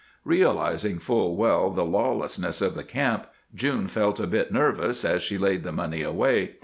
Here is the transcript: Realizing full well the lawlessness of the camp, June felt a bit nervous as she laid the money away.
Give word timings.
Realizing 0.25 0.97
full 0.97 1.35
well 1.35 1.69
the 1.69 1.85
lawlessness 1.85 2.59
of 2.59 2.73
the 2.73 2.83
camp, 2.83 3.27
June 3.53 3.87
felt 3.87 4.19
a 4.19 4.25
bit 4.25 4.51
nervous 4.51 5.05
as 5.05 5.21
she 5.21 5.37
laid 5.37 5.61
the 5.61 5.71
money 5.71 6.01
away. 6.01 6.55